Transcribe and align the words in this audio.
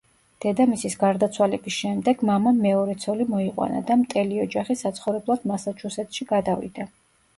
დედამისის 0.43 0.95
გარდაცვალების 1.01 1.75
შემდეგ, 1.81 2.23
მამამ 2.31 2.57
მეორე 2.67 2.95
ცოლი 3.03 3.27
მოიყვანა 3.35 3.83
და 3.91 3.99
მტელი 4.07 4.41
ოჯახი 4.47 4.77
საცხოვრებლად 4.83 5.49
მასაჩუსეტსში 5.53 6.29
გადავიდა. 6.37 6.89